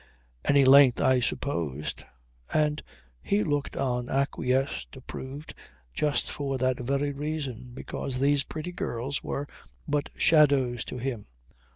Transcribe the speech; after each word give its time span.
Any 0.43 0.65
length 0.65 0.99
I 0.99 1.19
supposed. 1.19 2.05
And 2.51 2.81
he 3.21 3.43
looked 3.43 3.77
on, 3.77 4.09
acquiesced, 4.09 4.95
approved, 4.95 5.53
just 5.93 6.31
for 6.31 6.57
that 6.57 6.79
very 6.79 7.11
reason 7.11 7.69
because 7.75 8.17
these 8.17 8.43
pretty 8.43 8.71
girls 8.71 9.21
were 9.23 9.47
but 9.87 10.09
shadows 10.17 10.83
to 10.85 10.97
him. 10.97 11.27